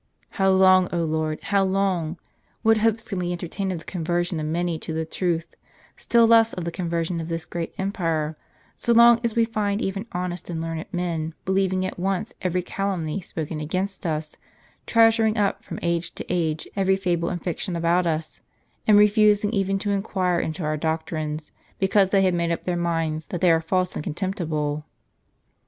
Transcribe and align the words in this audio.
"How 0.31 0.49
long, 0.49 0.89
0 0.89 1.03
Lord! 1.05 1.43
how 1.43 1.63
long? 1.63 2.17
What 2.63 2.77
hopes 2.77 3.03
can 3.03 3.19
we 3.19 3.31
entertain 3.31 3.71
of 3.71 3.77
the 3.77 3.85
conversion 3.85 4.39
of 4.39 4.47
many 4.47 4.79
to 4.79 4.93
the 4.93 5.05
truth, 5.05 5.55
still 5.95 6.25
less 6.25 6.53
of 6.53 6.65
the 6.65 6.71
conversion 6.71 7.19
of 7.19 7.27
this 7.27 7.45
great 7.45 7.75
empire, 7.77 8.35
so 8.75 8.93
long 8.93 9.21
as 9.23 9.35
we 9.35 9.45
find 9.45 9.79
even 9.79 10.07
honest 10.11 10.49
and 10.49 10.59
learned 10.59 10.87
men 10.91 11.35
believing 11.45 11.85
at 11.85 11.99
once 11.99 12.33
every 12.41 12.63
calumny 12.63 13.21
spoken 13.21 13.59
against 13.59 14.07
us; 14.07 14.35
treasuring 14.87 15.37
up, 15.37 15.63
from 15.63 15.77
age 15.83 16.15
to 16.15 16.25
age, 16.29 16.67
every 16.75 16.95
fable 16.95 17.29
and 17.29 17.43
fiction 17.43 17.75
about 17.75 18.07
us; 18.07 18.41
and 18.87 18.97
refusing 18.97 19.51
even 19.51 19.77
to 19.77 19.91
inquire 19.91 20.39
into 20.39 20.63
our 20.63 20.77
doctrines, 20.77 21.51
because 21.77 22.09
they 22.09 22.23
have 22.23 22.33
made 22.33 22.49
up 22.51 22.63
their 22.63 22.75
minds 22.75 23.27
that 23.27 23.39
they 23.39 23.51
are 23.51 23.61
false 23.61 23.93
and 23.95 24.03
contemptible? 24.03 24.83